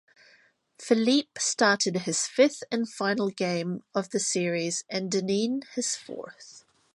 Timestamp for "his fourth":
5.75-6.65